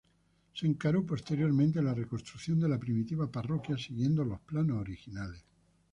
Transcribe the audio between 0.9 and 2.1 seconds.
posteriormente la